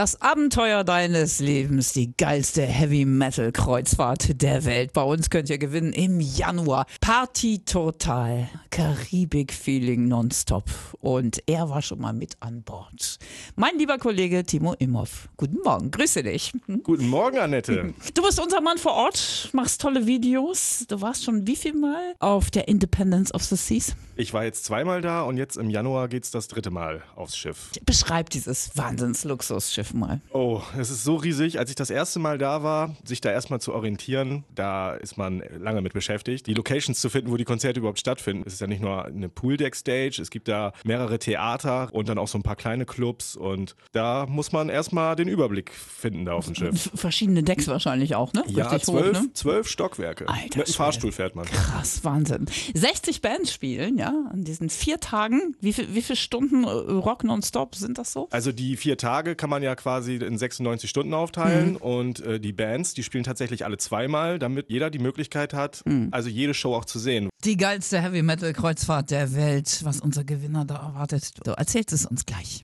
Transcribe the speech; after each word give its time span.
Das 0.00 0.18
Abenteuer 0.22 0.82
deines 0.82 1.40
Lebens, 1.40 1.92
die 1.92 2.16
geilste 2.16 2.62
Heavy 2.62 3.04
Metal 3.04 3.52
Kreuzfahrt 3.52 4.40
der 4.40 4.64
Welt. 4.64 4.94
Bei 4.94 5.02
uns 5.02 5.28
könnt 5.28 5.50
ihr 5.50 5.58
gewinnen 5.58 5.92
im 5.92 6.20
Januar. 6.20 6.86
Party 7.02 7.58
total, 7.66 8.48
Karibik 8.70 9.52
Feeling 9.52 10.08
nonstop. 10.08 10.64
Und 11.00 11.42
er 11.46 11.68
war 11.68 11.82
schon 11.82 12.00
mal 12.00 12.14
mit 12.14 12.32
an 12.40 12.62
Bord. 12.62 13.18
Mein 13.56 13.76
lieber 13.76 13.98
Kollege 13.98 14.42
Timo 14.42 14.72
Imhoff. 14.78 15.28
Guten 15.36 15.58
Morgen, 15.62 15.90
grüße 15.90 16.22
dich. 16.22 16.50
Guten 16.82 17.06
Morgen, 17.06 17.36
Annette. 17.36 17.92
Du 18.14 18.22
bist 18.22 18.40
unser 18.40 18.62
Mann 18.62 18.78
vor 18.78 18.92
Ort, 18.92 19.50
machst 19.52 19.82
tolle 19.82 20.06
Videos. 20.06 20.86
Du 20.88 21.02
warst 21.02 21.24
schon 21.24 21.46
wie 21.46 21.56
viel 21.56 21.74
Mal 21.74 22.14
auf 22.20 22.50
der 22.50 22.68
Independence 22.68 23.34
of 23.34 23.42
the 23.44 23.56
Seas? 23.56 23.94
Ich 24.16 24.32
war 24.32 24.44
jetzt 24.44 24.64
zweimal 24.64 25.02
da 25.02 25.22
und 25.22 25.36
jetzt 25.36 25.56
im 25.56 25.68
Januar 25.68 26.08
geht 26.08 26.24
es 26.24 26.30
das 26.30 26.48
dritte 26.48 26.70
Mal 26.70 27.02
aufs 27.16 27.36
Schiff. 27.36 27.70
Beschreib 27.84 28.30
dieses 28.30 28.70
Wahnsinnsluxusschiff 28.76 29.89
mal. 29.94 30.20
Oh, 30.32 30.60
es 30.78 30.90
ist 30.90 31.04
so 31.04 31.16
riesig. 31.16 31.58
Als 31.58 31.70
ich 31.70 31.76
das 31.76 31.90
erste 31.90 32.18
Mal 32.18 32.38
da 32.38 32.62
war, 32.62 32.96
sich 33.04 33.20
da 33.20 33.30
erstmal 33.30 33.60
zu 33.60 33.72
orientieren, 33.74 34.44
da 34.54 34.94
ist 34.94 35.16
man 35.16 35.42
lange 35.58 35.80
mit 35.82 35.92
beschäftigt. 35.92 36.46
Die 36.46 36.54
Locations 36.54 37.00
zu 37.00 37.08
finden, 37.10 37.30
wo 37.30 37.36
die 37.36 37.44
Konzerte 37.44 37.80
überhaupt 37.80 37.98
stattfinden. 37.98 38.44
Es 38.46 38.54
ist 38.54 38.60
ja 38.60 38.66
nicht 38.66 38.82
nur 38.82 39.04
eine 39.04 39.28
Pooldeck-Stage, 39.28 40.20
es 40.20 40.30
gibt 40.30 40.48
da 40.48 40.72
mehrere 40.84 41.18
Theater 41.18 41.88
und 41.92 42.08
dann 42.08 42.18
auch 42.18 42.28
so 42.28 42.38
ein 42.38 42.42
paar 42.42 42.56
kleine 42.56 42.86
Clubs 42.86 43.36
und 43.36 43.76
da 43.92 44.26
muss 44.26 44.52
man 44.52 44.68
erstmal 44.68 45.16
den 45.16 45.28
Überblick 45.28 45.72
finden 45.72 46.24
da 46.24 46.32
auf 46.34 46.46
dem 46.46 46.54
Schiff. 46.54 46.90
Verschiedene 46.94 47.42
Decks 47.42 47.68
wahrscheinlich 47.68 48.14
auch, 48.14 48.32
ne? 48.32 48.44
Ja, 48.46 48.68
Richtig 48.68 48.84
zwölf, 48.84 49.16
hoch, 49.18 49.22
ne? 49.22 49.32
zwölf 49.32 49.68
Stockwerke. 49.68 50.28
Alter 50.28 50.42
mit 50.42 50.54
einem 50.54 50.64
Schwede. 50.66 50.76
Fahrstuhl 50.76 51.12
fährt 51.12 51.34
man. 51.36 51.46
Krass, 51.46 52.04
Wahnsinn. 52.04 52.46
60 52.74 53.20
Bands 53.20 53.52
spielen, 53.52 53.98
ja, 53.98 54.12
an 54.32 54.44
diesen 54.44 54.70
vier 54.70 55.00
Tagen. 55.00 55.56
Wie, 55.60 55.72
viel, 55.72 55.94
wie 55.94 56.02
viele 56.02 56.16
Stunden 56.16 56.64
äh, 56.64 56.68
Rock 56.68 57.24
nonstop 57.24 57.74
sind 57.74 57.98
das 57.98 58.12
so? 58.12 58.28
Also 58.30 58.52
die 58.52 58.76
vier 58.76 58.96
Tage 58.96 59.34
kann 59.36 59.50
man 59.50 59.62
ja 59.62 59.69
quasi 59.76 60.16
in 60.16 60.36
96 60.38 60.88
Stunden 60.90 61.14
aufteilen 61.14 61.70
Mhm. 61.72 61.76
und 61.76 62.20
äh, 62.20 62.40
die 62.40 62.52
Bands, 62.52 62.94
die 62.94 63.02
spielen 63.02 63.24
tatsächlich 63.24 63.64
alle 63.64 63.76
zweimal, 63.78 64.38
damit 64.38 64.70
jeder 64.70 64.90
die 64.90 64.98
Möglichkeit 64.98 65.54
hat, 65.54 65.82
Mhm. 65.86 66.08
also 66.10 66.28
jede 66.28 66.54
Show 66.54 66.74
auch 66.74 66.84
zu 66.84 66.98
sehen. 66.98 67.28
Die 67.44 67.56
geilste 67.56 68.00
Heavy 68.02 68.22
Metal 68.22 68.52
Kreuzfahrt 68.52 69.10
der 69.10 69.34
Welt. 69.34 69.80
Was 69.84 70.00
unser 70.00 70.24
Gewinner 70.24 70.64
da 70.64 70.76
erwartet, 70.76 71.30
du 71.44 71.52
erzählst 71.52 71.92
es 71.92 72.06
uns 72.06 72.26
gleich. 72.26 72.62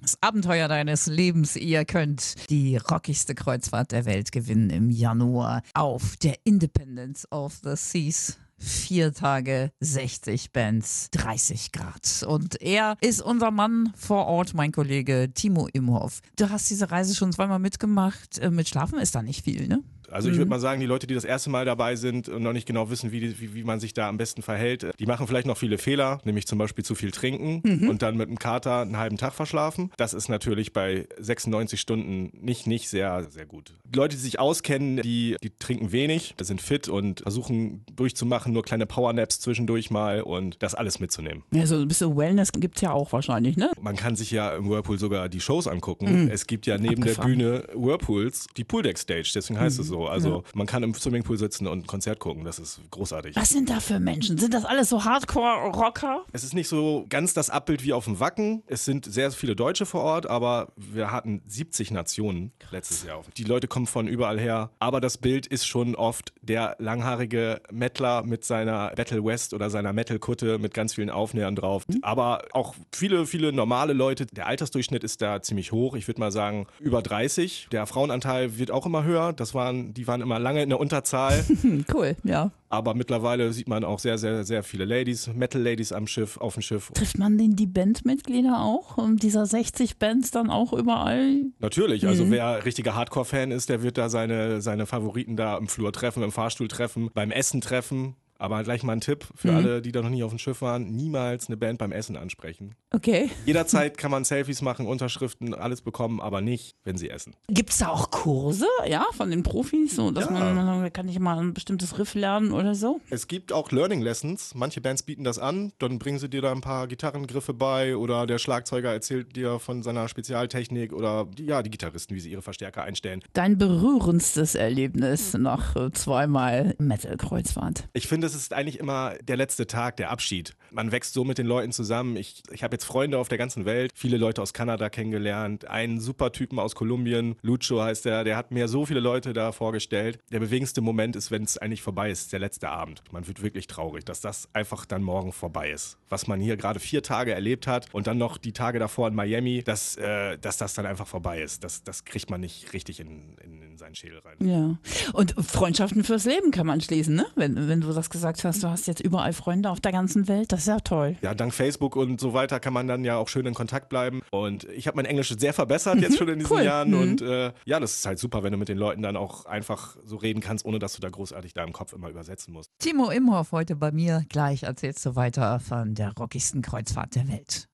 Das 0.00 0.18
Abenteuer 0.20 0.66
deines 0.66 1.06
Lebens. 1.06 1.54
Ihr 1.54 1.84
könnt 1.84 2.34
die 2.50 2.76
rockigste 2.76 3.36
Kreuzfahrt 3.36 3.92
der 3.92 4.04
Welt 4.04 4.32
gewinnen 4.32 4.68
im 4.70 4.90
Januar 4.90 5.62
auf 5.74 6.16
der 6.16 6.34
Independence 6.42 7.30
of 7.30 7.60
the 7.62 7.76
Seas. 7.76 8.36
Vier 8.64 9.12
Tage, 9.12 9.72
60 9.80 10.52
Bands, 10.52 11.08
30 11.10 11.72
Grad. 11.72 12.24
Und 12.28 12.62
er 12.62 12.96
ist 13.00 13.20
unser 13.20 13.50
Mann 13.50 13.92
vor 13.96 14.26
Ort, 14.26 14.54
mein 14.54 14.70
Kollege 14.70 15.32
Timo 15.34 15.66
Imhoff. 15.72 16.20
Du 16.36 16.48
hast 16.48 16.70
diese 16.70 16.92
Reise 16.92 17.16
schon 17.16 17.32
zweimal 17.32 17.58
mitgemacht. 17.58 18.38
Äh, 18.38 18.50
Mit 18.50 18.68
Schlafen 18.68 19.00
ist 19.00 19.16
da 19.16 19.22
nicht 19.22 19.42
viel, 19.42 19.66
ne? 19.66 19.82
Also 20.12 20.30
ich 20.30 20.36
würde 20.36 20.50
mal 20.50 20.60
sagen, 20.60 20.80
die 20.80 20.86
Leute, 20.86 21.06
die 21.06 21.14
das 21.14 21.24
erste 21.24 21.50
Mal 21.50 21.64
dabei 21.64 21.96
sind 21.96 22.28
und 22.28 22.42
noch 22.42 22.52
nicht 22.52 22.66
genau 22.66 22.90
wissen, 22.90 23.12
wie, 23.12 23.40
wie, 23.40 23.54
wie 23.54 23.64
man 23.64 23.80
sich 23.80 23.94
da 23.94 24.08
am 24.08 24.18
besten 24.18 24.42
verhält, 24.42 24.86
die 24.98 25.06
machen 25.06 25.26
vielleicht 25.26 25.46
noch 25.46 25.56
viele 25.56 25.78
Fehler, 25.78 26.20
nämlich 26.24 26.46
zum 26.46 26.58
Beispiel 26.58 26.84
zu 26.84 26.94
viel 26.94 27.10
trinken 27.10 27.88
und 27.88 28.02
dann 28.02 28.16
mit 28.16 28.28
einem 28.28 28.38
Kater 28.38 28.80
einen 28.80 28.98
halben 28.98 29.16
Tag 29.16 29.32
verschlafen. 29.34 29.90
Das 29.96 30.14
ist 30.14 30.28
natürlich 30.28 30.72
bei 30.72 31.06
96 31.18 31.80
Stunden 31.80 32.32
nicht, 32.40 32.66
nicht 32.66 32.88
sehr, 32.88 33.24
sehr 33.30 33.46
gut. 33.46 33.74
Die 33.84 33.96
Leute, 33.96 34.16
die 34.16 34.22
sich 34.22 34.38
auskennen, 34.38 34.98
die, 35.02 35.36
die 35.42 35.50
trinken 35.50 35.92
wenig, 35.92 36.34
sind 36.40 36.60
fit 36.60 36.88
und 36.88 37.20
versuchen 37.20 37.84
durchzumachen, 37.94 38.52
nur 38.52 38.62
kleine 38.62 38.86
Powernaps 38.86 39.40
zwischendurch 39.40 39.90
mal 39.90 40.22
und 40.22 40.62
das 40.62 40.74
alles 40.74 41.00
mitzunehmen. 41.00 41.42
Ja, 41.52 41.66
so 41.66 41.76
ein 41.76 41.88
bisschen 41.88 42.16
Wellness 42.16 42.52
gibt 42.52 42.76
es 42.76 42.82
ja 42.82 42.92
auch 42.92 43.12
wahrscheinlich, 43.12 43.56
ne? 43.56 43.70
Man 43.80 43.96
kann 43.96 44.16
sich 44.16 44.30
ja 44.30 44.54
im 44.54 44.68
Whirlpool 44.68 44.98
sogar 44.98 45.28
die 45.28 45.40
Shows 45.40 45.66
angucken. 45.66 46.28
Es 46.30 46.46
gibt 46.46 46.66
ja 46.66 46.78
neben 46.78 47.02
Abgefahren. 47.02 47.38
der 47.38 47.62
Bühne 47.62 47.68
Whirlpools 47.74 48.46
die 48.56 48.64
Pooldeck 48.64 48.98
Stage, 48.98 49.30
deswegen 49.34 49.58
heißt 49.58 49.78
es 49.78 49.86
so. 49.86 50.01
Also 50.06 50.44
man 50.54 50.66
kann 50.66 50.82
im 50.82 50.94
Swimmingpool 50.94 51.38
sitzen 51.38 51.66
und 51.66 51.80
ein 51.80 51.86
Konzert 51.86 52.18
gucken, 52.18 52.44
das 52.44 52.58
ist 52.58 52.80
großartig. 52.90 53.36
Was 53.36 53.50
sind 53.50 53.70
da 53.70 53.80
für 53.80 54.00
Menschen? 54.00 54.38
Sind 54.38 54.54
das 54.54 54.64
alles 54.64 54.88
so 54.88 55.04
Hardcore-Rocker? 55.04 56.24
Es 56.32 56.44
ist 56.44 56.54
nicht 56.54 56.68
so 56.68 57.06
ganz 57.08 57.34
das 57.34 57.50
Abbild 57.50 57.84
wie 57.84 57.92
auf 57.92 58.04
dem 58.04 58.20
Wacken. 58.20 58.62
Es 58.66 58.84
sind 58.84 59.04
sehr 59.04 59.30
viele 59.32 59.56
Deutsche 59.56 59.86
vor 59.86 60.02
Ort, 60.02 60.26
aber 60.26 60.72
wir 60.76 61.10
hatten 61.10 61.42
70 61.46 61.90
Nationen 61.90 62.52
letztes 62.70 63.04
Jahr. 63.04 63.22
Die 63.36 63.44
Leute 63.44 63.68
kommen 63.68 63.86
von 63.86 64.08
überall 64.08 64.38
her, 64.38 64.70
aber 64.78 65.00
das 65.00 65.18
Bild 65.18 65.46
ist 65.46 65.66
schon 65.66 65.94
oft 65.94 66.32
der 66.42 66.76
langhaarige 66.78 67.60
Mettler 67.70 68.22
mit 68.24 68.44
seiner 68.44 68.90
Battle 68.94 69.24
West 69.24 69.54
oder 69.54 69.70
seiner 69.70 69.92
Metal-Kutte 69.92 70.58
mit 70.58 70.74
ganz 70.74 70.94
vielen 70.94 71.10
Aufnähern 71.10 71.56
drauf. 71.56 71.84
Aber 72.02 72.44
auch 72.52 72.74
viele, 72.92 73.26
viele 73.26 73.52
normale 73.52 73.92
Leute. 73.92 74.26
Der 74.26 74.46
Altersdurchschnitt 74.46 75.04
ist 75.04 75.22
da 75.22 75.42
ziemlich 75.42 75.72
hoch. 75.72 75.94
Ich 75.94 76.08
würde 76.08 76.20
mal 76.20 76.32
sagen 76.32 76.66
über 76.80 77.02
30. 77.02 77.68
Der 77.72 77.86
Frauenanteil 77.86 78.58
wird 78.58 78.70
auch 78.70 78.86
immer 78.86 79.04
höher. 79.04 79.32
Das 79.32 79.54
waren, 79.54 79.81
die 79.82 80.06
waren 80.06 80.20
immer 80.20 80.38
lange 80.38 80.62
in 80.62 80.68
der 80.68 80.80
Unterzahl. 80.80 81.44
Cool, 81.92 82.16
ja. 82.22 82.50
Aber 82.68 82.94
mittlerweile 82.94 83.52
sieht 83.52 83.68
man 83.68 83.84
auch 83.84 83.98
sehr, 83.98 84.16
sehr, 84.18 84.44
sehr 84.44 84.62
viele 84.62 84.84
Ladies, 84.84 85.28
Metal-Ladies 85.32 85.92
am 85.92 86.06
Schiff, 86.06 86.38
auf 86.38 86.54
dem 86.54 86.62
Schiff. 86.62 86.90
Trifft 86.94 87.18
man 87.18 87.36
denn 87.38 87.56
die 87.56 87.66
Bandmitglieder 87.66 88.60
auch? 88.60 88.98
Und 88.98 89.22
dieser 89.22 89.46
60 89.46 89.98
Bands 89.98 90.30
dann 90.30 90.50
auch 90.50 90.72
überall? 90.72 91.46
Natürlich, 91.58 92.06
also 92.06 92.30
wer 92.30 92.64
richtiger 92.64 92.94
Hardcore-Fan 92.94 93.50
ist, 93.50 93.68
der 93.68 93.82
wird 93.82 93.98
da 93.98 94.08
seine, 94.08 94.60
seine 94.60 94.86
Favoriten 94.86 95.36
da 95.36 95.56
im 95.58 95.68
Flur 95.68 95.92
treffen, 95.92 96.22
im 96.22 96.32
Fahrstuhl 96.32 96.68
treffen, 96.68 97.10
beim 97.12 97.30
Essen 97.30 97.60
treffen. 97.60 98.16
Aber 98.42 98.64
gleich 98.64 98.82
mal 98.82 98.94
ein 98.94 99.00
Tipp 99.00 99.24
für 99.36 99.52
alle, 99.52 99.80
die 99.82 99.92
da 99.92 100.02
noch 100.02 100.10
nie 100.10 100.24
auf 100.24 100.30
dem 100.32 100.38
Schiff 100.40 100.62
waren: 100.62 100.90
niemals 100.96 101.46
eine 101.46 101.56
Band 101.56 101.78
beim 101.78 101.92
Essen 101.92 102.16
ansprechen. 102.16 102.74
Okay. 102.90 103.30
Jederzeit 103.46 103.96
kann 103.98 104.10
man 104.10 104.24
Selfies 104.24 104.62
machen, 104.62 104.88
Unterschriften, 104.88 105.54
alles 105.54 105.80
bekommen, 105.80 106.20
aber 106.20 106.40
nicht, 106.40 106.74
wenn 106.82 106.96
sie 106.96 107.08
essen. 107.08 107.36
Gibt 107.48 107.70
es 107.70 107.78
da 107.78 107.88
auch 107.88 108.10
Kurse, 108.10 108.66
ja, 108.88 109.04
von 109.12 109.30
den 109.30 109.44
Profis, 109.44 109.94
so 109.94 110.10
dass 110.10 110.24
Ja. 110.24 110.30
man, 110.32 110.92
kann 110.92 111.08
ich 111.08 111.20
mal 111.20 111.38
ein 111.38 111.54
bestimmtes 111.54 112.00
Riff 112.00 112.14
lernen 112.14 112.50
oder 112.50 112.74
so? 112.74 113.00
Es 113.10 113.28
gibt 113.28 113.52
auch 113.52 113.70
Learning 113.70 114.02
Lessons. 114.02 114.56
Manche 114.56 114.80
Bands 114.80 115.04
bieten 115.04 115.22
das 115.22 115.38
an. 115.38 115.72
Dann 115.78 116.00
bringen 116.00 116.18
sie 116.18 116.28
dir 116.28 116.42
da 116.42 116.50
ein 116.50 116.62
paar 116.62 116.88
Gitarrengriffe 116.88 117.54
bei 117.54 117.96
oder 117.96 118.26
der 118.26 118.38
Schlagzeuger 118.38 118.92
erzählt 118.92 119.36
dir 119.36 119.60
von 119.60 119.84
seiner 119.84 120.08
Spezialtechnik 120.08 120.92
oder 120.92 121.26
die, 121.26 121.44
ja, 121.44 121.62
die 121.62 121.70
Gitarristen, 121.70 122.16
wie 122.16 122.20
sie 122.20 122.32
ihre 122.32 122.42
Verstärker 122.42 122.82
einstellen. 122.82 123.20
Dein 123.34 123.56
berührendstes 123.56 124.56
Erlebnis 124.56 125.34
nach 125.34 125.76
äh, 125.76 125.92
zweimal 125.92 126.74
Metal-Kreuzfahrt. 126.78 127.88
Ich 127.92 128.08
finde, 128.08 128.31
ist 128.34 128.52
eigentlich 128.52 128.78
immer 128.78 129.14
der 129.22 129.36
letzte 129.36 129.66
Tag, 129.66 129.96
der 129.96 130.10
Abschied. 130.10 130.54
Man 130.70 130.92
wächst 130.92 131.14
so 131.14 131.24
mit 131.24 131.38
den 131.38 131.46
Leuten 131.46 131.72
zusammen. 131.72 132.16
Ich, 132.16 132.42
ich 132.50 132.62
habe 132.62 132.74
jetzt 132.74 132.84
Freunde 132.84 133.18
auf 133.18 133.28
der 133.28 133.38
ganzen 133.38 133.64
Welt, 133.64 133.92
viele 133.94 134.16
Leute 134.16 134.42
aus 134.42 134.52
Kanada 134.52 134.88
kennengelernt, 134.88 135.66
einen 135.66 136.00
super 136.00 136.32
Typen 136.32 136.58
aus 136.58 136.74
Kolumbien, 136.74 137.36
Lucho 137.42 137.82
heißt 137.82 138.04
der, 138.04 138.24
der 138.24 138.36
hat 138.36 138.50
mir 138.50 138.68
so 138.68 138.86
viele 138.86 139.00
Leute 139.00 139.32
da 139.32 139.52
vorgestellt. 139.52 140.18
Der 140.30 140.40
bewegendste 140.40 140.80
Moment 140.80 141.16
ist, 141.16 141.30
wenn 141.30 141.42
es 141.42 141.58
eigentlich 141.58 141.82
vorbei 141.82 142.10
ist, 142.10 142.32
der 142.32 142.40
letzte 142.40 142.68
Abend. 142.68 143.02
Man 143.10 143.26
wird 143.26 143.42
wirklich 143.42 143.66
traurig, 143.66 144.04
dass 144.04 144.20
das 144.20 144.48
einfach 144.52 144.86
dann 144.86 145.02
morgen 145.02 145.32
vorbei 145.32 145.70
ist. 145.70 145.98
Was 146.08 146.26
man 146.26 146.40
hier 146.40 146.56
gerade 146.56 146.80
vier 146.80 147.02
Tage 147.02 147.34
erlebt 147.34 147.66
hat 147.66 147.92
und 147.92 148.06
dann 148.06 148.18
noch 148.18 148.38
die 148.38 148.52
Tage 148.52 148.78
davor 148.78 149.08
in 149.08 149.14
Miami, 149.14 149.62
dass, 149.62 149.96
äh, 149.96 150.38
dass 150.38 150.56
das 150.56 150.74
dann 150.74 150.86
einfach 150.86 151.06
vorbei 151.06 151.42
ist. 151.42 151.64
Das, 151.64 151.82
das 151.84 152.04
kriegt 152.04 152.30
man 152.30 152.40
nicht 152.40 152.72
richtig 152.72 153.00
in, 153.00 153.36
in, 153.42 153.61
in 153.72 153.78
seinen 153.78 153.94
Schädel 153.94 154.20
rein. 154.20 154.36
Ja. 154.40 154.76
Und 155.12 155.34
Freundschaften 155.38 156.04
fürs 156.04 156.24
Leben 156.24 156.50
kann 156.50 156.66
man 156.66 156.80
schließen, 156.80 157.14
ne? 157.14 157.26
Wenn, 157.34 157.68
wenn 157.68 157.80
du 157.80 157.92
das 157.92 158.10
gesagt 158.10 158.44
hast, 158.44 158.62
du 158.62 158.68
hast 158.68 158.86
jetzt 158.86 159.00
überall 159.00 159.32
Freunde 159.32 159.70
auf 159.70 159.80
der 159.80 159.92
ganzen 159.92 160.28
Welt, 160.28 160.52
das 160.52 160.60
ist 160.60 160.66
ja 160.66 160.80
toll. 160.80 161.16
Ja, 161.22 161.34
dank 161.34 161.54
Facebook 161.54 161.96
und 161.96 162.20
so 162.20 162.34
weiter 162.34 162.60
kann 162.60 162.72
man 162.72 162.86
dann 162.86 163.04
ja 163.04 163.16
auch 163.16 163.28
schön 163.28 163.46
in 163.46 163.54
Kontakt 163.54 163.88
bleiben. 163.88 164.20
Und 164.30 164.64
ich 164.64 164.86
habe 164.86 164.96
mein 164.96 165.06
Englisch 165.06 165.34
sehr 165.36 165.52
verbessert 165.52 165.98
jetzt 166.00 166.18
schon 166.18 166.28
in 166.28 166.38
diesen 166.38 166.52
cool. 166.52 166.62
Jahren. 166.62 166.90
Mhm. 166.90 167.00
Und 167.00 167.22
äh, 167.22 167.52
ja, 167.64 167.80
das 167.80 167.94
ist 167.96 168.06
halt 168.06 168.18
super, 168.18 168.42
wenn 168.42 168.52
du 168.52 168.58
mit 168.58 168.68
den 168.68 168.78
Leuten 168.78 169.02
dann 169.02 169.16
auch 169.16 169.46
einfach 169.46 169.96
so 170.04 170.16
reden 170.16 170.40
kannst, 170.40 170.64
ohne 170.64 170.78
dass 170.78 170.94
du 170.94 171.00
da 171.00 171.08
großartig 171.08 171.54
da 171.54 171.64
im 171.64 171.72
Kopf 171.72 171.92
immer 171.94 172.10
übersetzen 172.10 172.52
musst. 172.52 172.70
Timo 172.78 173.10
Imhoff 173.10 173.52
heute 173.52 173.74
bei 173.74 173.90
mir. 173.90 174.24
Gleich 174.28 174.64
erzählst 174.64 175.04
du 175.06 175.16
weiter 175.16 175.60
von 175.60 175.94
der 175.94 176.12
rockigsten 176.12 176.62
Kreuzfahrt 176.62 177.14
der 177.14 177.28
Welt. 177.28 177.68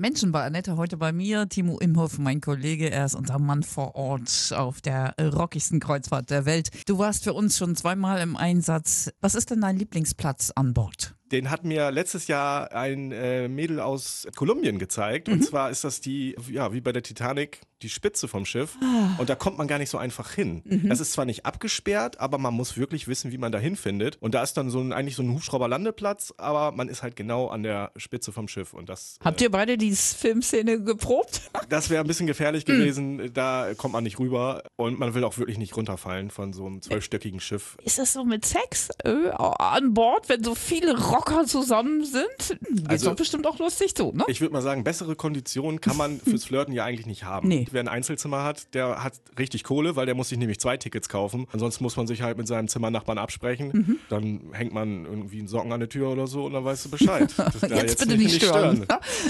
Menschen 0.00 0.30
bei 0.30 0.44
Annette 0.44 0.76
heute 0.76 0.96
bei 0.96 1.10
mir. 1.10 1.48
Timo 1.48 1.76
Imhoff, 1.80 2.20
mein 2.20 2.40
Kollege, 2.40 2.88
er 2.88 3.04
ist 3.04 3.16
unser 3.16 3.40
Mann 3.40 3.64
vor 3.64 3.96
Ort 3.96 4.52
auf 4.54 4.80
der 4.80 5.16
rockigsten 5.18 5.80
Kreuzfahrt 5.80 6.30
der 6.30 6.46
Welt. 6.46 6.70
Du 6.86 6.98
warst 6.98 7.24
für 7.24 7.32
uns 7.32 7.58
schon 7.58 7.74
zweimal 7.74 8.20
im 8.20 8.36
Einsatz. 8.36 9.10
Was 9.20 9.34
ist 9.34 9.50
denn 9.50 9.60
dein 9.60 9.76
Lieblingsplatz 9.76 10.52
an 10.54 10.72
Bord? 10.72 11.16
Den 11.32 11.50
hat 11.50 11.64
mir 11.64 11.90
letztes 11.90 12.28
Jahr 12.28 12.72
ein 12.72 13.10
äh, 13.10 13.48
Mädel 13.48 13.80
aus 13.80 14.28
Kolumbien 14.36 14.78
gezeigt. 14.78 15.26
Mhm. 15.26 15.34
Und 15.34 15.44
zwar 15.44 15.68
ist 15.70 15.82
das 15.82 16.00
die, 16.00 16.36
ja, 16.48 16.72
wie 16.72 16.80
bei 16.80 16.92
der 16.92 17.02
Titanic, 17.02 17.62
die 17.82 17.88
Spitze 17.88 18.28
vom 18.28 18.44
Schiff 18.44 18.76
Ah. 18.82 19.14
und 19.18 19.28
da 19.30 19.34
kommt 19.34 19.58
man 19.58 19.68
gar 19.68 19.78
nicht 19.78 19.90
so 19.90 19.98
einfach 19.98 20.32
hin. 20.32 20.62
Mhm. 20.64 20.88
Das 20.88 21.00
ist 21.00 21.12
zwar 21.12 21.24
nicht 21.24 21.46
abgesperrt, 21.46 22.18
aber 22.20 22.38
man 22.38 22.54
muss 22.54 22.76
wirklich 22.76 23.08
wissen, 23.08 23.30
wie 23.32 23.38
man 23.38 23.52
da 23.52 23.58
hinfindet. 23.58 24.16
Und 24.20 24.34
da 24.34 24.42
ist 24.42 24.56
dann 24.56 24.70
so 24.70 24.80
ein, 24.80 24.92
eigentlich 24.92 25.16
so 25.16 25.22
ein 25.22 25.32
Hubschrauberlandeplatz, 25.32 26.34
aber 26.38 26.72
man 26.72 26.88
ist 26.88 27.02
halt 27.02 27.16
genau 27.16 27.48
an 27.48 27.62
der 27.62 27.92
Spitze 27.96 28.32
vom 28.32 28.48
Schiff 28.48 28.74
und 28.74 28.88
das, 28.88 29.18
Habt 29.24 29.40
ihr 29.40 29.50
beide 29.50 29.76
die 29.78 29.92
Filmszene 29.92 30.82
geprobt? 30.82 31.42
das 31.68 31.90
wäre 31.90 32.02
ein 32.02 32.06
bisschen 32.06 32.26
gefährlich 32.26 32.64
Hm. 32.66 32.74
gewesen. 32.78 33.30
Da 33.34 33.74
kommt 33.76 33.92
man 33.92 34.04
nicht 34.04 34.18
rüber 34.18 34.62
und 34.76 34.98
man 34.98 35.14
will 35.14 35.24
auch 35.24 35.38
wirklich 35.38 35.58
nicht 35.58 35.76
runterfallen 35.76 36.30
von 36.30 36.52
so 36.52 36.66
einem 36.66 36.82
zwölfstöckigen 36.82 37.40
Schiff. 37.40 37.76
Ist 37.84 37.98
das 37.98 38.12
so 38.12 38.24
mit 38.24 38.44
Sex 38.44 38.88
äh, 39.04 39.28
an 39.30 39.94
Bord, 39.94 40.28
wenn 40.28 40.42
so 40.42 40.54
viele 40.54 40.98
Rocker 40.98 41.44
zusammen 41.46 42.04
sind? 42.04 42.58
Geht's 42.70 42.88
Also- 42.88 43.10
doch 43.10 43.16
bestimmt 43.16 43.46
auch 43.46 43.58
lustig 43.58 43.92
so, 43.96 44.12
ne? 44.12 44.24
Ich 44.28 44.40
würde 44.40 44.52
mal 44.52 44.62
sagen, 44.62 44.84
bessere 44.84 45.14
Konditionen 45.16 45.80
kann 45.80 45.96
man 45.96 46.20
fürs 46.24 46.44
Flirten 46.44 46.72
ja 46.74 46.84
eigentlich 46.84 47.06
nicht 47.06 47.24
haben. 47.24 47.48
Nee. 47.48 47.66
Wer 47.72 47.80
ein 47.80 47.88
Einzelzimmer 47.88 48.44
hat, 48.44 48.74
der 48.74 49.02
hat 49.02 49.14
richtig 49.38 49.64
Kohle, 49.64 49.96
weil 49.96 50.06
der 50.06 50.14
muss 50.14 50.28
sich 50.28 50.38
nämlich 50.38 50.60
zwei 50.60 50.76
Tickets 50.76 51.08
kaufen. 51.08 51.46
Ansonsten 51.52 51.84
muss 51.84 51.96
man 51.96 52.06
sich 52.06 52.22
halt 52.22 52.38
mit 52.38 52.46
seinem 52.46 52.68
Zimmernachbarn 52.68 53.18
absprechen. 53.18 53.70
Mhm. 53.72 53.98
Dann 54.08 54.40
hängt 54.52 54.72
man 54.72 55.04
irgendwie 55.04 55.38
einen 55.38 55.48
Socken 55.48 55.72
an 55.72 55.80
der 55.80 55.88
Tür 55.88 56.10
oder 56.10 56.26
so 56.26 56.46
und 56.46 56.52
dann 56.52 56.64
weißt 56.64 56.86
du 56.86 56.90
Bescheid. 56.90 57.34
Das 57.48 57.60
da 57.60 57.76
Jetzt, 57.76 58.00
bitte 58.00 58.16
nicht 58.16 58.36
stören. 58.42 58.86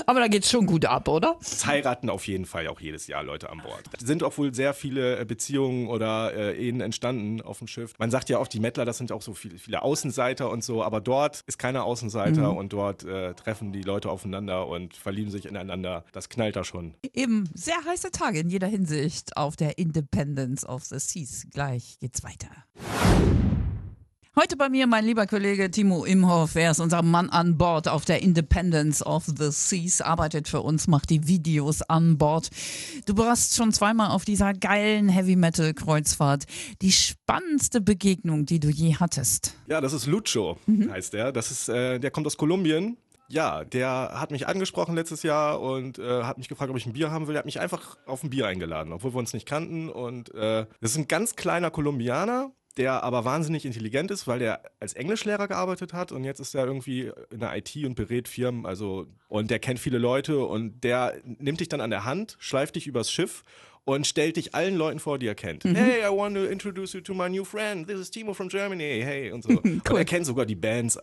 Aber 0.07 0.21
da 0.21 0.29
geht's 0.29 0.51
schon 0.51 0.67
gut 0.67 0.85
ab, 0.85 1.09
oder? 1.09 1.37
Es 1.41 1.65
heiraten 1.67 2.11
auf 2.11 2.27
jeden 2.27 2.47
Fall 2.47 2.67
auch 2.67 2.81
jedes 2.81 3.07
Jahr 3.07 3.23
Leute 3.23 3.49
an 3.51 3.59
Bord. 3.59 3.83
Es 3.97 4.07
sind 4.07 4.23
auch 4.23 4.37
wohl 4.39 4.53
sehr 4.53 4.75
viele 4.75 5.21
äh, 5.21 5.25
Beziehungen 5.25 5.89
oder 5.89 6.35
äh, 6.35 6.69
Ehen 6.69 6.81
entstanden 6.81 7.41
auf 7.41 7.59
dem 7.59 7.69
Schiff. 7.69 7.95
Man 7.99 8.11
sagt 8.11 8.29
ja 8.29 8.39
auch, 8.39 8.49
die 8.49 8.61
Mettler, 8.61 8.85
das 8.85 8.99
sind 8.99 9.13
auch 9.13 9.23
so 9.23 9.35
viele, 9.35 9.59
viele 9.59 9.83
Außenseiter 9.83 10.51
und 10.51 10.65
so, 10.65 10.83
aber 10.83 11.01
dort 11.01 11.43
ist 11.47 11.59
keiner 11.59 11.85
Außenseiter 11.85 12.55
und 12.55 12.73
dort 12.73 13.05
äh, 13.05 13.35
treffen 13.35 13.73
die 13.73 13.83
Leute 13.83 14.11
aufeinander 14.11 14.67
und 14.67 14.95
verlieben 14.95 15.31
sich 15.31 15.47
ineinander. 15.47 16.05
Das 16.13 16.29
knallt 16.29 16.57
da 16.57 16.65
schon. 16.65 16.95
Eben 17.15 17.49
sehr 17.55 17.77
heiße 17.85 18.11
Tage 18.11 18.28
in 18.35 18.49
jeder 18.49 18.67
Hinsicht 18.67 19.37
auf 19.37 19.57
der 19.57 19.79
Independence 19.79 20.65
of 20.65 20.85
the 20.85 20.99
Seas. 20.99 21.47
Gleich 21.51 21.99
geht's 22.01 22.23
weiter. 22.23 22.49
Heute 24.41 24.57
bei 24.57 24.69
mir 24.69 24.87
mein 24.87 25.05
lieber 25.05 25.27
Kollege 25.27 25.69
Timo 25.69 26.05
Imhoff. 26.05 26.55
Er 26.55 26.71
ist 26.71 26.79
unser 26.79 27.03
Mann 27.03 27.29
an 27.29 27.59
Bord 27.59 27.89
auf 27.89 28.05
der 28.05 28.23
Independence 28.23 29.05
of 29.05 29.25
the 29.25 29.51
Seas, 29.51 30.01
arbeitet 30.01 30.47
für 30.47 30.61
uns, 30.61 30.87
macht 30.87 31.11
die 31.11 31.27
Videos 31.27 31.83
an 31.83 32.19
Bord. 32.19 32.49
Du 33.07 33.17
warst 33.17 33.57
schon 33.57 33.73
zweimal 33.73 34.13
auf 34.13 34.25
dieser 34.25 34.55
geilen 34.55 35.09
Heavy 35.09 35.35
Metal 35.35 35.75
Kreuzfahrt. 35.75 36.45
Die 36.83 36.93
spannendste 36.93 37.81
Begegnung, 37.81 38.47
die 38.47 38.61
du 38.61 38.69
je 38.69 38.95
hattest. 38.95 39.55
Ja, 39.67 39.81
das 39.81 39.93
ist 39.93 40.07
Lucho, 40.07 40.57
heißt 40.89 41.15
der. 41.15 41.33
Das 41.33 41.51
ist, 41.51 41.69
äh, 41.69 41.99
der 41.99 42.13
kommt 42.13 42.29
aus 42.29 42.37
Kolumbien. 42.37 42.97
Ja, 43.31 43.65
der 43.65 44.13
hat 44.15 44.31
mich 44.31 44.49
angesprochen 44.49 44.95
letztes 44.95 45.23
Jahr 45.23 45.61
und 45.61 45.99
äh, 45.99 46.23
hat 46.23 46.39
mich 46.39 46.49
gefragt, 46.49 46.71
ob 46.71 46.79
ich 46.79 46.87
ein 46.87 46.95
Bier 46.95 47.11
haben 47.11 47.27
will. 47.27 47.37
Er 47.37 47.41
hat 47.41 47.45
mich 47.45 47.61
einfach 47.61 47.99
auf 48.07 48.25
ein 48.25 48.31
Bier 48.31 48.47
eingeladen, 48.47 48.93
obwohl 48.93 49.13
wir 49.13 49.19
uns 49.19 49.35
nicht 49.35 49.47
kannten. 49.47 49.91
Und 49.91 50.35
äh, 50.35 50.65
das 50.81 50.93
ist 50.93 50.97
ein 50.97 51.09
ganz 51.09 51.37
kleiner 51.37 51.71
Kolumbianer, 51.71 52.53
der 52.79 53.03
aber 53.03 53.27
wahnsinnig 53.27 53.67
intelligent 53.67 54.11
ist, 54.11 54.27
weil 54.27 54.39
der 54.39 54.63
als 54.81 54.95
Englischlehrer 54.95 55.47
gearbeitet 55.47 55.93
hat 55.93 56.11
und 56.11 56.25
jetzt 56.25 56.41
ist 56.41 56.55
er 56.55 56.65
irgendwie 56.65 57.13
in 57.31 57.41
der 57.41 57.55
IT 57.55 57.77
und 57.85 57.97
berät 57.97 58.29
Firmen. 58.29 58.65
Also 58.65 59.07
und 59.29 59.51
der 59.51 59.59
kennt 59.59 59.79
viele 59.79 59.99
Leute 59.99 60.39
und 60.47 60.83
der 60.83 61.21
nimmt 61.25 61.61
dich 61.61 61.69
dann 61.69 61.83
an 61.83 61.91
der 61.91 62.07
Hand, 62.07 62.37
schleift 62.39 62.77
dich 62.77 62.87
übers 62.87 63.11
Schiff 63.11 63.43
und 63.89 64.07
stellt 64.07 64.37
dich 64.37 64.55
allen 64.55 64.77
Leuten 64.77 64.99
vor, 64.99 65.19
die 65.19 65.27
er 65.27 65.35
kennt. 65.35 65.65
Hey, 65.65 66.03
I 66.03 66.15
want 66.15 66.37
to 66.37 66.45
introduce 66.45 66.93
you 66.93 67.01
to 67.01 67.15
my 67.15 67.31
new 67.31 67.43
friend. 67.43 67.87
This 67.87 67.99
is 67.99 68.11
Timo 68.11 68.35
from 68.35 68.49
Germany. 68.49 69.01
Hey 69.03 69.33
und 69.33 69.43
so. 69.43 69.49
Und 69.59 69.83
er 69.89 70.05
kennt 70.05 70.27
sogar 70.27 70.45
die 70.45 70.55
Bands, 70.55 70.99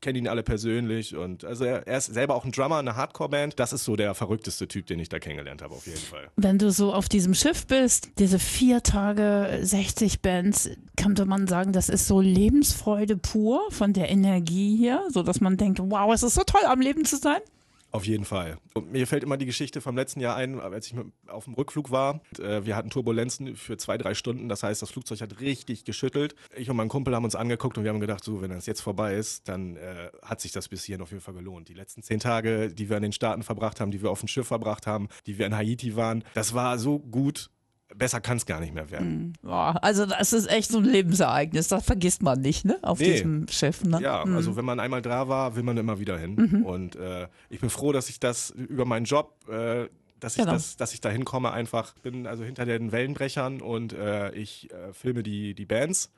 kennt 0.00 0.18
ihn 0.18 0.26
alle 0.26 0.42
persönlich 0.42 1.14
und 1.14 1.44
also 1.44 1.64
er, 1.64 1.86
er 1.86 1.98
ist 1.98 2.06
selber 2.06 2.34
auch 2.34 2.44
ein 2.44 2.50
Drummer, 2.50 2.78
eine 2.78 2.96
Hardcore-Band. 2.96 3.58
Das 3.58 3.72
ist 3.72 3.84
so 3.84 3.94
der 3.94 4.14
verrückteste 4.14 4.66
Typ, 4.66 4.86
den 4.86 4.98
ich 4.98 5.08
da 5.08 5.18
kennengelernt 5.18 5.62
habe 5.62 5.74
auf 5.74 5.86
jeden 5.86 5.98
Fall. 5.98 6.28
Wenn 6.36 6.58
du 6.58 6.70
so 6.70 6.92
auf 6.92 7.08
diesem 7.08 7.34
Schiff 7.34 7.66
bist, 7.66 8.10
diese 8.18 8.38
vier 8.38 8.82
Tage, 8.82 9.58
60 9.62 10.20
Bands, 10.20 10.70
könnte 10.96 11.26
man 11.26 11.46
sagen, 11.46 11.72
das 11.72 11.88
ist 11.88 12.06
so 12.06 12.20
Lebensfreude 12.20 13.16
pur 13.16 13.60
von 13.70 13.92
der 13.92 14.10
Energie 14.10 14.76
hier, 14.76 15.04
so 15.10 15.22
dass 15.22 15.40
man 15.40 15.56
denkt, 15.56 15.80
wow, 15.82 16.12
es 16.12 16.22
ist 16.22 16.34
so 16.34 16.42
toll, 16.42 16.64
am 16.66 16.80
Leben 16.80 17.04
zu 17.04 17.16
sein. 17.16 17.40
Auf 17.96 18.06
jeden 18.06 18.26
Fall. 18.26 18.58
Und 18.74 18.92
mir 18.92 19.06
fällt 19.06 19.24
immer 19.24 19.38
die 19.38 19.46
Geschichte 19.46 19.80
vom 19.80 19.96
letzten 19.96 20.20
Jahr 20.20 20.36
ein, 20.36 20.60
als 20.60 20.88
ich 20.88 20.94
auf 21.28 21.44
dem 21.44 21.54
Rückflug 21.54 21.90
war. 21.90 22.20
Und, 22.30 22.40
äh, 22.40 22.66
wir 22.66 22.76
hatten 22.76 22.90
Turbulenzen 22.90 23.56
für 23.56 23.78
zwei, 23.78 23.96
drei 23.96 24.12
Stunden. 24.12 24.50
Das 24.50 24.62
heißt, 24.62 24.82
das 24.82 24.90
Flugzeug 24.90 25.22
hat 25.22 25.40
richtig 25.40 25.86
geschüttelt. 25.86 26.34
Ich 26.54 26.68
und 26.68 26.76
mein 26.76 26.88
Kumpel 26.88 27.14
haben 27.14 27.24
uns 27.24 27.34
angeguckt 27.34 27.78
und 27.78 27.84
wir 27.84 27.90
haben 27.90 28.00
gedacht, 28.00 28.22
so, 28.22 28.42
wenn 28.42 28.50
das 28.50 28.66
jetzt 28.66 28.82
vorbei 28.82 29.14
ist, 29.14 29.48
dann 29.48 29.76
äh, 29.76 30.10
hat 30.20 30.42
sich 30.42 30.52
das 30.52 30.68
bis 30.68 30.84
hierhin 30.84 31.00
auf 31.00 31.10
jeden 31.10 31.22
Fall 31.22 31.32
gelohnt. 31.32 31.70
Die 31.70 31.74
letzten 31.74 32.02
zehn 32.02 32.20
Tage, 32.20 32.68
die 32.68 32.90
wir 32.90 32.98
in 32.98 33.02
den 33.02 33.12
Staaten 33.12 33.42
verbracht 33.42 33.80
haben, 33.80 33.90
die 33.90 34.02
wir 34.02 34.10
auf 34.10 34.20
dem 34.20 34.28
Schiff 34.28 34.46
verbracht 34.46 34.86
haben, 34.86 35.08
die 35.24 35.38
wir 35.38 35.46
in 35.46 35.56
Haiti 35.56 35.96
waren, 35.96 36.22
das 36.34 36.52
war 36.52 36.78
so 36.78 36.98
gut. 36.98 37.48
Besser 37.98 38.20
kann 38.20 38.36
es 38.36 38.46
gar 38.46 38.60
nicht 38.60 38.74
mehr 38.74 38.90
werden. 38.90 39.32
Boah, 39.42 39.78
also 39.82 40.04
das 40.06 40.32
ist 40.32 40.48
echt 40.50 40.70
so 40.70 40.78
ein 40.78 40.84
Lebensereignis, 40.84 41.68
das 41.68 41.84
vergisst 41.84 42.22
man 42.22 42.40
nicht, 42.40 42.64
ne? 42.64 42.78
Auf 42.82 42.98
Nee. 43.00 43.12
diesem 43.12 43.48
Schiff, 43.48 43.82
ne? 43.84 44.00
Ja, 44.02 44.22
also 44.22 44.56
wenn 44.56 44.64
man 44.64 44.80
einmal 44.80 45.02
da 45.02 45.28
war, 45.28 45.56
will 45.56 45.62
man 45.62 45.76
immer 45.76 45.98
wieder 45.98 46.18
hin. 46.18 46.62
Und 46.64 46.96
äh, 46.96 47.28
ich 47.48 47.60
bin 47.60 47.70
froh, 47.70 47.92
dass 47.92 48.08
ich 48.08 48.20
das 48.20 48.50
über 48.50 48.84
meinen 48.84 49.04
Job, 49.06 49.34
äh, 49.48 49.88
dass 50.20 50.34
ich 50.36 50.42
Genau. 50.42 50.52
das, 50.52 50.76
dass 50.76 50.92
ich 50.94 51.00
da 51.00 51.08
hinkomme 51.10 51.50
einfach. 51.52 51.94
Bin 52.02 52.26
also 52.26 52.44
hinter 52.44 52.64
den 52.66 52.92
Wellenbrechern 52.92 53.60
und 53.62 53.92
äh, 53.92 54.32
ich 54.32 54.70
äh, 54.72 54.92
filme 54.92 55.22
die, 55.22 55.54
die 55.54 55.66
Bands. 55.66 56.10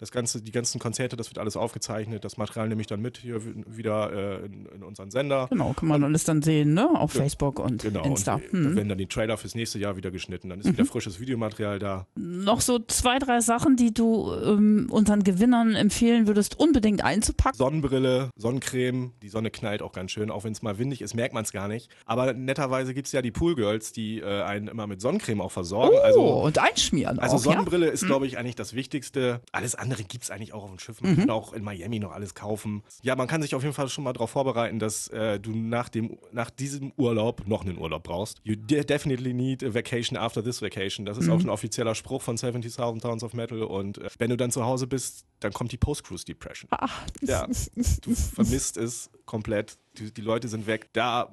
Das 0.00 0.10
ganze, 0.10 0.40
die 0.42 0.50
ganzen 0.50 0.78
Konzerte, 0.78 1.16
das 1.16 1.28
wird 1.30 1.38
alles 1.38 1.56
aufgezeichnet. 1.56 2.24
Das 2.24 2.36
Material 2.38 2.68
nehme 2.68 2.80
ich 2.80 2.86
dann 2.86 3.00
mit 3.02 3.18
hier 3.18 3.40
wieder 3.66 4.12
äh, 4.42 4.46
in, 4.46 4.66
in 4.66 4.82
unseren 4.82 5.10
Sender. 5.10 5.46
Genau, 5.50 5.74
kann 5.74 5.88
man 5.88 6.02
alles 6.02 6.24
dann 6.24 6.40
sehen, 6.42 6.72
ne? 6.74 6.88
Auf 6.98 7.12
Facebook 7.12 7.58
und 7.58 7.82
Genau, 7.82 8.02
Insta. 8.04 8.34
und 8.36 8.50
Hm. 8.52 8.64
da 8.64 8.74
werden 8.76 8.88
dann 8.88 8.98
die 8.98 9.06
Trailer 9.06 9.36
fürs 9.36 9.54
nächste 9.54 9.78
Jahr 9.78 9.96
wieder 9.96 10.10
geschnitten. 10.10 10.48
Dann 10.48 10.60
ist 10.60 10.72
wieder 10.72 10.84
frisches 10.86 11.20
Videomaterial 11.20 11.78
da. 11.78 12.06
Noch 12.16 12.60
so 12.62 12.78
zwei, 12.78 13.18
drei 13.18 13.40
Sachen, 13.40 13.76
die 13.76 13.92
du 13.92 14.32
ähm, 14.34 14.88
unseren 14.90 15.22
Gewinnern 15.22 15.74
empfehlen 15.74 16.26
würdest, 16.26 16.58
unbedingt 16.58 17.04
einzupacken. 17.04 17.58
Sonnenbrille, 17.58 18.30
Sonnencreme, 18.36 19.12
die 19.22 19.28
Sonne 19.28 19.50
knallt 19.50 19.82
auch 19.82 19.92
ganz 19.92 20.12
schön, 20.12 20.30
auch 20.30 20.44
wenn 20.44 20.52
es 20.52 20.62
mal 20.62 20.78
windig 20.78 21.02
ist, 21.02 21.14
merkt 21.14 21.34
man 21.34 21.44
es 21.44 21.52
gar 21.52 21.68
nicht. 21.68 21.90
Aber 22.06 22.32
netterweise 22.32 22.94
gibt 22.94 23.06
es 23.06 23.12
ja 23.12 23.20
die 23.20 23.32
Poolgirls, 23.32 23.92
die 23.92 24.20
äh, 24.20 24.42
einen 24.42 24.68
immer 24.68 24.86
mit 24.86 25.02
Sonnencreme 25.02 25.42
auch 25.42 25.52
versorgen. 25.52 25.94
Oh, 25.94 26.00
also 26.02 26.22
und 26.44 26.58
einschmieren 26.58 27.18
also 27.18 27.36
auch, 27.36 27.44
ja? 27.44 27.52
Sonnenbrille 27.52 27.88
ist, 27.88 28.06
glaube 28.06 28.26
ich, 28.26 28.38
eigentlich 28.38 28.56
das 28.56 28.72
Wichtigste. 28.74 29.42
Alles 29.52 29.74
andere 29.74 29.89
gibt 29.96 30.24
es 30.24 30.30
eigentlich 30.30 30.52
auch 30.52 30.62
auf 30.64 30.70
dem 30.70 30.78
Schiff. 30.78 31.00
Man 31.00 31.16
kann 31.16 31.30
auch 31.30 31.52
in 31.52 31.62
Miami 31.62 31.98
noch 31.98 32.12
alles 32.12 32.34
kaufen. 32.34 32.82
Ja, 33.02 33.16
man 33.16 33.28
kann 33.28 33.42
sich 33.42 33.54
auf 33.54 33.62
jeden 33.62 33.74
Fall 33.74 33.88
schon 33.88 34.04
mal 34.04 34.12
darauf 34.12 34.30
vorbereiten, 34.30 34.78
dass 34.78 35.08
äh, 35.08 35.38
du 35.38 35.52
nach, 35.54 35.88
dem, 35.88 36.18
nach 36.32 36.50
diesem 36.50 36.92
Urlaub 36.96 37.46
noch 37.46 37.62
einen 37.64 37.78
Urlaub 37.78 38.02
brauchst. 38.02 38.40
You 38.44 38.56
de 38.56 38.84
definitely 38.84 39.32
need 39.32 39.62
a 39.64 39.72
vacation 39.74 40.16
after 40.16 40.42
this 40.42 40.62
vacation. 40.62 41.06
Das 41.06 41.18
ist 41.18 41.28
auch 41.28 41.40
ein 41.40 41.48
offizieller 41.48 41.94
Spruch 41.94 42.22
von 42.22 42.36
70.000 42.36 43.00
Tons 43.00 43.22
of 43.22 43.34
Metal. 43.34 43.62
Und 43.62 43.98
äh, 43.98 44.08
wenn 44.18 44.30
du 44.30 44.36
dann 44.36 44.50
zu 44.50 44.64
Hause 44.64 44.86
bist, 44.86 45.24
dann 45.40 45.52
kommt 45.52 45.72
die 45.72 45.78
Post-Cruise 45.78 46.24
Depression. 46.24 46.68
Ach, 46.72 47.02
Ja, 47.20 47.46
du 47.46 48.14
vermisst 48.14 48.76
es 48.76 49.10
komplett. 49.26 49.78
Die, 49.98 50.12
die 50.12 50.20
Leute 50.22 50.48
sind 50.48 50.66
weg. 50.66 50.88
Da 50.92 51.30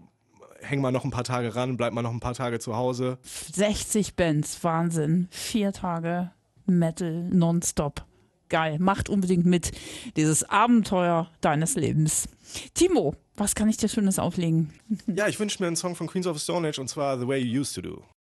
hängen 0.61 0.81
wir 0.81 0.91
noch 0.91 1.03
ein 1.03 1.11
paar 1.11 1.23
Tage 1.23 1.55
ran, 1.55 1.77
bleibt 1.77 1.93
man 1.93 2.03
noch 2.03 2.11
ein 2.11 2.19
paar 2.19 2.33
Tage 2.33 2.59
zu 2.59 2.75
Hause. 2.75 3.17
60 3.23 4.15
Bands, 4.15 4.63
Wahnsinn. 4.63 5.27
Vier 5.31 5.71
Tage 5.71 6.31
Metal 6.65 7.29
nonstop. 7.31 8.05
Geil, 8.49 8.77
macht 8.79 9.09
unbedingt 9.09 9.45
mit. 9.45 9.71
Dieses 10.15 10.43
Abenteuer 10.43 11.29
deines 11.41 11.75
Lebens. 11.75 12.29
Timo, 12.73 13.15
was 13.35 13.55
kann 13.55 13.69
ich 13.69 13.77
dir 13.77 13.89
Schönes 13.89 14.19
auflegen? 14.19 14.73
Ja, 15.07 15.27
ich 15.27 15.39
wünsche 15.39 15.61
mir 15.61 15.67
einen 15.67 15.75
Song 15.75 15.95
von 15.95 16.07
Queens 16.07 16.27
of 16.27 16.39
Stone 16.39 16.67
Age 16.67 16.79
und 16.79 16.87
zwar 16.87 17.19
The 17.19 17.27
Way 17.27 17.41
You 17.41 17.61
Used 17.61 17.75
to 17.75 17.81
Do. 17.81 18.03